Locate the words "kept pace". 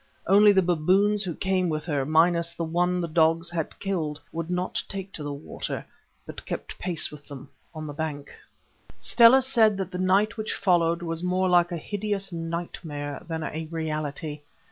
6.43-7.11